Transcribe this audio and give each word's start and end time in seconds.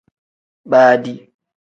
Baadi. 0.71 1.13